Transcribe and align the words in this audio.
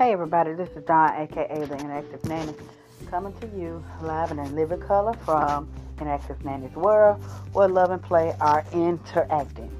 Hey 0.00 0.14
everybody, 0.14 0.54
this 0.54 0.70
is 0.70 0.84
Don, 0.84 1.14
aka 1.14 1.66
the 1.66 1.76
Interactive 1.76 2.24
Nanny, 2.24 2.54
coming 3.10 3.34
to 3.34 3.46
you 3.48 3.84
live 4.00 4.30
and 4.30 4.40
in 4.40 4.54
living 4.54 4.80
color 4.80 5.12
from 5.26 5.68
Interactive 5.98 6.42
Nanny's 6.42 6.74
World, 6.74 7.22
where 7.52 7.68
love 7.68 7.90
and 7.90 8.02
play 8.02 8.34
are 8.40 8.64
interacting. 8.72 9.70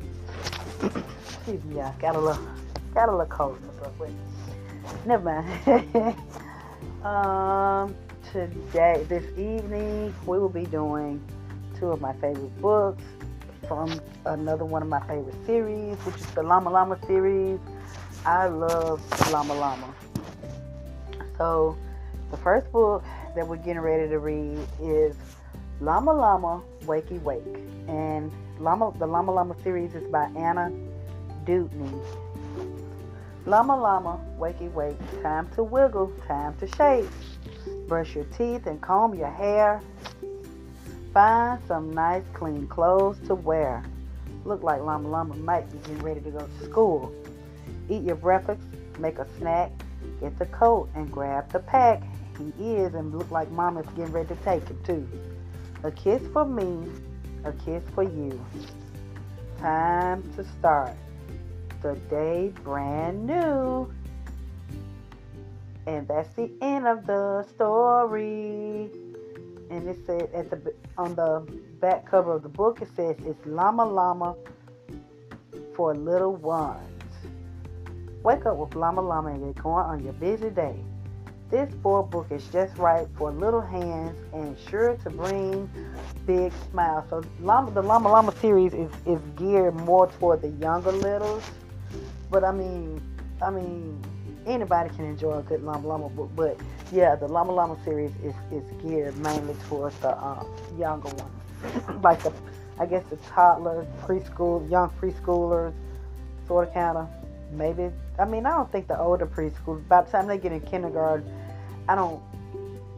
Excuse 0.82 1.64
me, 1.64 1.80
I 1.80 1.94
got 1.98 2.16
a 2.16 2.20
little, 2.20 2.46
got 2.92 3.08
a 3.08 3.12
little 3.12 3.24
cold, 3.34 3.58
but 3.98 4.10
never 5.06 5.24
mind. 5.24 6.14
um, 7.02 7.96
today, 8.30 9.06
this 9.08 9.24
evening, 9.38 10.14
we 10.26 10.38
will 10.38 10.50
be 10.50 10.66
doing 10.66 11.18
two 11.78 11.92
of 11.92 12.02
my 12.02 12.12
favorite 12.16 12.60
books 12.60 13.04
from 13.66 13.98
another 14.26 14.66
one 14.66 14.82
of 14.82 14.88
my 14.88 15.00
favorite 15.06 15.46
series, 15.46 15.96
which 16.00 16.16
is 16.16 16.26
the 16.32 16.42
Llama 16.42 16.68
Llama 16.68 16.98
series. 17.06 17.58
I 18.26 18.48
love 18.48 19.00
Llama 19.32 19.54
Llama. 19.54 19.94
So, 21.40 21.74
the 22.30 22.36
first 22.36 22.70
book 22.70 23.02
that 23.34 23.48
we're 23.48 23.56
getting 23.56 23.80
ready 23.80 24.06
to 24.10 24.18
read 24.18 24.58
is 24.78 25.16
Llama 25.80 26.12
Llama 26.12 26.62
Wakey 26.82 27.18
Wake. 27.22 27.56
And 27.88 28.30
Llama, 28.58 28.92
the 28.98 29.06
Llama 29.06 29.32
Llama 29.32 29.56
series 29.62 29.94
is 29.94 30.06
by 30.12 30.24
Anna 30.36 30.70
Dewdney. 31.46 31.98
Llama 33.46 33.74
Llama 33.74 34.20
Wakey 34.38 34.70
Wake. 34.72 34.98
Time 35.22 35.48
to 35.54 35.62
wiggle, 35.62 36.12
time 36.28 36.54
to 36.58 36.66
shake. 36.76 37.08
Brush 37.88 38.14
your 38.14 38.24
teeth 38.24 38.66
and 38.66 38.78
comb 38.82 39.14
your 39.14 39.30
hair. 39.30 39.80
Find 41.14 41.58
some 41.66 41.90
nice 41.94 42.24
clean 42.34 42.66
clothes 42.66 43.16
to 43.28 43.34
wear. 43.34 43.82
Look 44.44 44.62
like 44.62 44.82
Llama 44.82 45.08
Llama 45.08 45.36
might 45.36 45.72
be 45.72 45.78
getting 45.78 46.02
ready 46.02 46.20
to 46.20 46.30
go 46.32 46.46
to 46.46 46.64
school. 46.66 47.14
Eat 47.88 48.02
your 48.02 48.16
breakfast, 48.16 48.60
make 48.98 49.18
a 49.18 49.26
snack, 49.38 49.72
Get 50.20 50.38
the 50.38 50.46
coat 50.46 50.88
and 50.94 51.10
grab 51.10 51.50
the 51.52 51.60
pack. 51.60 52.02
He 52.38 52.74
is 52.74 52.94
and 52.94 53.16
look 53.16 53.30
like 53.30 53.50
mama's 53.50 53.86
getting 53.96 54.12
ready 54.12 54.28
to 54.28 54.36
take 54.36 54.68
it 54.70 54.84
too. 54.84 55.06
A 55.82 55.90
kiss 55.90 56.22
for 56.32 56.44
me, 56.44 56.90
a 57.44 57.52
kiss 57.52 57.82
for 57.94 58.02
you. 58.02 58.38
Time 59.58 60.22
to 60.36 60.44
start. 60.58 60.96
The 61.82 61.94
day 62.08 62.52
brand 62.62 63.26
new. 63.26 63.90
And 65.86 66.06
that's 66.06 66.32
the 66.34 66.50
end 66.60 66.86
of 66.86 67.06
the 67.06 67.46
story. 67.54 68.90
And 69.70 69.88
it 69.88 69.98
said 70.06 70.30
at 70.34 70.50
the 70.50 70.74
on 70.98 71.14
the 71.14 71.46
back 71.80 72.10
cover 72.10 72.32
of 72.32 72.42
the 72.42 72.48
book 72.48 72.82
it 72.82 72.88
says 72.94 73.16
it's 73.24 73.46
Llama 73.46 73.84
Llama 73.86 74.36
for 75.74 75.94
little 75.94 76.36
ones. 76.36 76.99
Wake 78.22 78.44
up 78.44 78.56
with 78.58 78.74
Llama 78.74 79.00
Llama 79.00 79.30
and 79.30 79.54
get 79.54 79.62
going 79.62 79.86
on 79.86 80.04
your 80.04 80.12
busy 80.12 80.50
day. 80.50 80.76
This 81.50 81.72
board 81.76 82.10
book 82.10 82.26
is 82.30 82.46
just 82.48 82.76
right 82.76 83.06
for 83.16 83.32
little 83.32 83.62
hands 83.62 84.14
and 84.34 84.58
sure 84.68 84.94
to 84.96 85.10
bring 85.10 85.70
big 86.26 86.52
smiles. 86.70 87.08
So 87.08 87.22
Llama, 87.40 87.70
the 87.70 87.82
Llama 87.82 88.10
Llama 88.10 88.36
series 88.36 88.74
is, 88.74 88.90
is 89.06 89.20
geared 89.36 89.74
more 89.74 90.06
toward 90.06 90.42
the 90.42 90.48
younger 90.48 90.92
littles. 90.92 91.42
But 92.30 92.44
I 92.44 92.52
mean, 92.52 93.00
I 93.40 93.48
mean, 93.48 93.98
anybody 94.46 94.94
can 94.94 95.06
enjoy 95.06 95.38
a 95.38 95.42
good 95.42 95.62
Llama 95.62 95.88
Llama 95.88 96.10
book. 96.10 96.30
But 96.36 96.58
yeah, 96.92 97.16
the 97.16 97.26
Llama 97.26 97.52
Llama 97.52 97.78
series 97.86 98.12
is, 98.22 98.34
is 98.52 98.64
geared 98.82 99.16
mainly 99.16 99.56
towards 99.66 99.96
the 100.00 100.22
um, 100.22 100.46
younger 100.78 101.08
ones. 101.08 102.02
like 102.04 102.22
the, 102.22 102.34
I 102.78 102.84
guess 102.84 103.02
the 103.08 103.16
toddlers, 103.16 103.86
preschool, 104.02 104.70
young 104.70 104.90
preschoolers, 105.00 105.72
sort 106.46 106.68
of 106.68 106.74
kind 106.74 106.98
of 106.98 107.08
maybe 107.52 107.90
I 108.18 108.24
mean 108.24 108.46
I 108.46 108.50
don't 108.50 108.70
think 108.70 108.88
the 108.88 108.98
older 108.98 109.26
preschool 109.26 109.86
by 109.88 110.02
the 110.02 110.10
time 110.10 110.26
they 110.26 110.38
get 110.38 110.52
in 110.52 110.60
kindergarten, 110.60 111.30
I 111.88 111.94
don't 111.94 112.22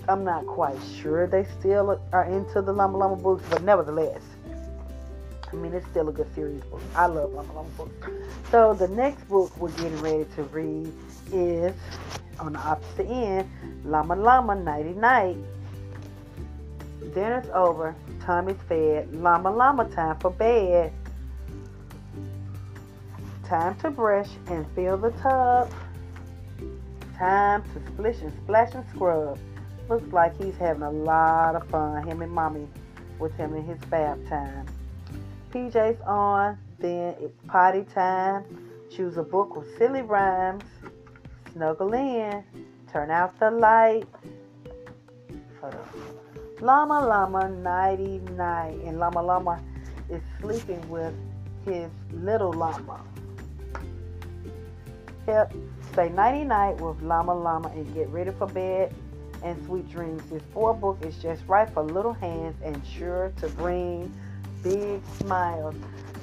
I'm 0.08 0.24
not 0.24 0.46
quite 0.46 0.78
sure 1.00 1.26
they 1.26 1.46
still 1.58 2.00
are 2.12 2.24
into 2.24 2.60
the 2.60 2.72
Llama 2.72 2.98
Llama 2.98 3.16
books, 3.16 3.44
but 3.48 3.62
nevertheless, 3.62 4.20
I 5.52 5.56
mean 5.56 5.72
it's 5.72 5.86
still 5.86 6.08
a 6.08 6.12
good 6.12 6.32
series 6.34 6.62
book. 6.62 6.80
I 6.96 7.06
love 7.06 7.32
Llama 7.32 7.52
Llama 7.52 7.68
books. 7.76 8.08
So 8.50 8.74
the 8.74 8.88
next 8.88 9.28
book 9.28 9.56
we're 9.58 9.70
getting 9.70 10.00
ready 10.00 10.26
to 10.36 10.42
read 10.44 10.92
is 11.32 11.74
on 12.40 12.54
the 12.54 12.58
opposite 12.58 13.06
end, 13.06 13.48
Llama 13.84 14.16
Llama 14.16 14.56
Nighty 14.56 14.92
Night. 14.94 15.36
Dinner's 17.14 17.48
over, 17.54 17.94
Tommy's 18.24 18.56
fed, 18.68 19.14
Llama 19.14 19.50
Llama 19.50 19.84
time 19.90 20.18
for 20.18 20.30
bed. 20.30 20.92
Time 23.44 23.74
to 23.76 23.90
brush 23.90 24.28
and 24.46 24.66
fill 24.74 24.96
the 24.96 25.10
tub. 25.12 25.70
Time 27.18 27.62
to 27.74 27.92
splish 27.92 28.20
and 28.22 28.32
splash 28.44 28.74
and 28.74 28.84
scrub. 28.90 29.38
Looks 29.88 30.12
like 30.12 30.36
he's 30.42 30.56
having 30.56 30.82
a 30.82 30.90
lot 30.90 31.54
of 31.54 31.68
fun, 31.68 32.06
him 32.06 32.22
and 32.22 32.32
mommy, 32.32 32.66
with 33.18 33.34
him 33.34 33.54
in 33.54 33.64
his 33.64 33.78
bath 33.90 34.18
time. 34.28 34.66
PJ's 35.52 36.00
on, 36.02 36.56
then 36.78 37.14
it's 37.20 37.36
potty 37.46 37.84
time. 37.94 38.44
Choose 38.90 39.16
a 39.16 39.22
book 39.22 39.56
with 39.56 39.76
silly 39.76 40.02
rhymes. 40.02 40.64
Snuggle 41.52 41.92
in. 41.92 42.44
Turn 42.92 43.10
out 43.10 43.38
the 43.38 43.50
light. 43.50 44.06
Llama 46.60 47.06
Llama 47.06 47.48
nighty 47.48 48.18
night. 48.36 48.78
And 48.84 48.98
Llama 48.98 49.22
Llama 49.22 49.62
is 50.08 50.22
sleeping 50.40 50.86
with 50.88 51.14
his 51.64 51.90
little 52.12 52.52
llama. 52.52 53.00
Yep. 55.26 55.54
Say 55.94 56.08
nighty 56.08 56.44
night 56.44 56.80
with 56.80 57.00
Llama 57.02 57.34
Llama 57.34 57.68
and 57.68 57.92
get 57.94 58.08
ready 58.08 58.32
for 58.32 58.46
bed 58.46 58.92
and 59.44 59.62
sweet 59.66 59.88
dreams. 59.90 60.22
This 60.30 60.42
four 60.52 60.74
book 60.74 60.98
is 61.02 61.16
just 61.18 61.46
right 61.46 61.68
for 61.70 61.82
little 61.82 62.12
hands 62.12 62.56
and 62.64 62.80
sure 62.86 63.32
to 63.40 63.48
bring 63.50 64.12
big 64.62 65.00
smiles. 65.18 65.74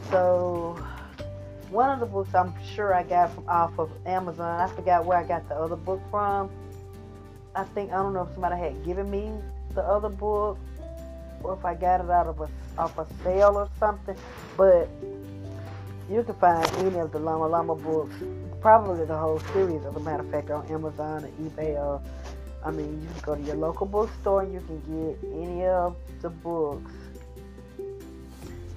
So 0.10 0.84
one 1.70 1.90
of 1.90 2.00
the 2.00 2.06
books 2.06 2.34
I'm 2.34 2.54
sure 2.76 2.94
I 2.94 3.04
got 3.04 3.34
from 3.34 3.48
off 3.48 3.78
of 3.80 3.92
Amazon. 4.06 4.60
I 4.60 4.68
forgot 4.74 5.06
where 5.06 5.18
I 5.18 5.24
got 5.24 5.48
the 5.48 5.56
other 5.56 5.76
book 5.76 6.02
from. 6.10 6.50
I 7.56 7.64
think 7.64 7.92
I 7.92 7.98
don't 7.98 8.14
know 8.14 8.24
if 8.24 8.34
somebody 8.34 8.58
had 8.60 8.84
given 8.86 9.10
me 9.10 9.32
the 9.76 9.82
other 9.82 10.10
book 10.10 10.58
or 11.44 11.54
if 11.54 11.64
I 11.64 11.74
got 11.74 12.02
it 12.02 12.10
out 12.10 12.28
of 12.28 12.42
a 12.42 12.50
off 12.78 12.98
a 12.98 13.08
sale 13.24 13.56
or 13.56 13.70
something. 13.80 14.16
But 14.58 14.90
you 16.10 16.24
can 16.24 16.36
find 16.36 16.68
any 16.78 17.00
of 17.00 17.12
the 17.12 17.20
Llama 17.20 17.48
Llama 17.48 17.76
books 17.76 18.16
probably 18.62 19.06
the 19.06 19.18
whole 19.18 19.40
series, 19.54 19.84
as 19.86 19.96
a 19.96 20.00
matter 20.00 20.24
of 20.24 20.32
fact, 20.32 20.52
on 20.52 20.66
Amazon 20.68 21.26
or 21.26 21.28
eBay. 21.42 21.76
Or, 21.78 22.02
I 22.66 22.72
mean, 22.72 23.02
you 23.02 23.08
can 23.08 23.22
go 23.22 23.36
to 23.36 23.42
your 23.42 23.56
local 23.56 23.86
bookstore 23.86 24.44
and 24.44 24.54
you 24.54 24.60
can 24.62 24.80
get 24.82 25.18
any 25.34 25.66
of 25.66 25.96
the 26.22 26.30
books. 26.30 26.92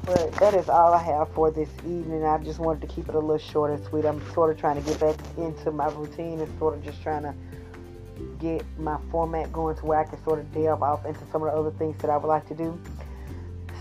But 0.05 0.33
that 0.35 0.55
is 0.55 0.69
all 0.69 0.93
I 0.93 1.03
have 1.03 1.33
for 1.33 1.53
this 1.53 1.69
evening. 1.85 2.25
I 2.25 2.39
just 2.39 2.59
wanted 2.59 2.81
to 2.81 2.93
keep 2.93 3.09
it 3.09 3.15
a 3.15 3.19
little 3.19 3.39
short 3.39 3.71
and 3.71 3.85
sweet. 3.87 4.05
I'm 4.05 4.21
sort 4.33 4.51
of 4.51 4.59
trying 4.59 4.83
to 4.83 4.89
get 4.89 4.99
back 4.99 5.17
into 5.37 5.71
my 5.71 5.89
routine 5.93 6.41
and 6.41 6.59
sort 6.59 6.75
of 6.75 6.85
just 6.85 7.01
trying 7.03 7.23
to 7.23 7.35
get 8.41 8.65
my 8.79 8.99
format 9.11 9.53
going 9.53 9.77
to 9.77 9.87
where 9.87 10.01
I 10.01 10.05
can 10.05 10.23
sort 10.25 10.41
of 10.41 10.53
delve 10.53 10.83
off 10.83 11.07
into 11.07 11.21
some 11.31 11.43
of 11.43 11.53
the 11.53 11.59
other 11.59 11.71
things 11.73 11.97
that 12.03 12.11
I 12.11 12.17
would 12.17 12.27
like 12.27 12.47
to 12.49 12.55
do. 12.55 12.79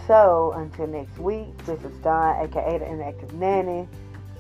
So 0.05 0.53
until 0.55 0.87
next 0.87 1.17
week, 1.17 1.57
this 1.65 1.81
is 1.83 1.95
Don, 2.03 2.45
aka 2.45 2.77
the 2.77 2.85
Interactive 2.85 3.33
Nanny 3.33 3.87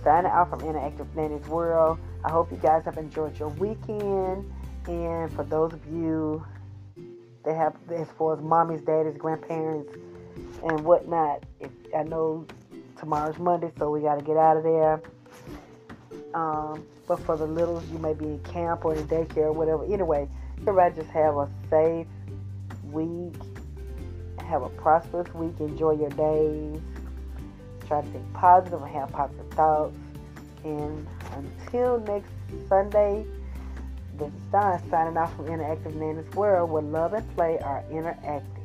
signing 0.03 0.31
out 0.31 0.49
from 0.49 0.61
Interactive 0.61 1.13
Nanny's 1.15 1.47
World. 1.47 1.99
I 2.23 2.31
hope 2.31 2.51
you 2.51 2.57
guys 2.57 2.83
have 2.85 2.97
enjoyed 2.97 3.37
your 3.39 3.49
weekend. 3.49 4.51
And 4.87 5.31
for 5.33 5.43
those 5.43 5.73
of 5.73 5.85
you 5.91 6.45
that 7.45 7.55
have, 7.55 7.75
as 7.93 8.07
far 8.17 8.33
as 8.33 8.39
mommies, 8.39 8.85
daddies, 8.85 9.17
grandparents, 9.17 9.93
and 10.63 10.79
whatnot, 10.81 11.43
if, 11.59 11.71
I 11.95 12.03
know 12.03 12.45
tomorrow's 12.97 13.37
Monday, 13.37 13.71
so 13.77 13.91
we 13.91 14.01
got 14.01 14.15
to 14.15 14.25
get 14.25 14.37
out 14.37 14.57
of 14.57 14.63
there. 14.63 15.01
Um, 16.33 16.85
but 17.07 17.19
for 17.19 17.37
the 17.37 17.45
littles, 17.45 17.87
you 17.89 17.99
may 17.99 18.13
be 18.13 18.25
in 18.25 18.39
camp 18.39 18.85
or 18.85 18.95
in 18.95 19.07
daycare 19.07 19.37
or 19.37 19.51
whatever. 19.51 19.83
Anyway, 19.85 20.27
everybody 20.59 20.95
just 20.95 21.09
have 21.09 21.35
a 21.35 21.49
safe 21.69 22.07
week. 22.85 23.35
Have 24.39 24.63
a 24.63 24.69
prosperous 24.69 25.33
week. 25.33 25.59
Enjoy 25.59 25.91
your 25.91 26.09
days 26.09 26.81
try 27.91 28.01
to 28.01 28.07
think 28.07 28.33
positive 28.33 28.81
and 28.81 28.91
have 28.91 29.11
positive 29.11 29.51
thoughts. 29.51 29.93
And 30.63 31.05
until 31.35 31.99
next 31.99 32.29
Sunday, 32.69 33.25
this 34.17 34.29
is 34.29 34.33
Don 34.49 34.89
signing 34.89 35.17
off 35.17 35.35
from 35.35 35.47
Interactive 35.47 35.93
Nanny's 35.95 36.33
World, 36.33 36.69
where 36.69 36.81
love 36.81 37.13
and 37.13 37.35
play 37.35 37.59
are 37.59 37.83
interactive. 37.91 38.60